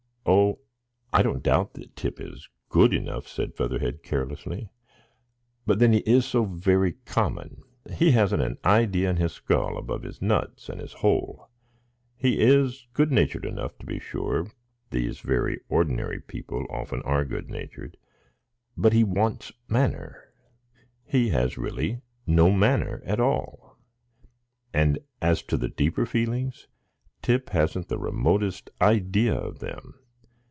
[0.23, 0.59] "Oh,
[1.11, 4.69] I don't doubt that Tip is good enough," said Featherhead carelessly;
[5.65, 7.63] "but then he is so very common!
[7.97, 11.49] he hasn't an idea in his skull above his nuts and his hole.
[12.15, 18.93] He is good natured enough, to be sure,—these very ordinary people often are good natured,—but
[18.93, 20.31] he wants manner;
[21.03, 23.77] he has really no manner at all;
[24.71, 26.67] and as to the deeper feelings,
[27.21, 29.95] Tip hasn't the remotest idea of them.